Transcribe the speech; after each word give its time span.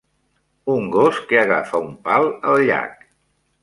Un 0.75 0.87
gos 0.95 1.21
que 1.33 1.39
agafa 1.43 1.85
un 1.91 1.95
pal 2.09 2.29
al 2.53 2.69
llac. 2.73 3.09